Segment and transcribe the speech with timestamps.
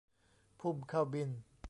[0.59, 1.39] พุ่มข้าวบิณฑ์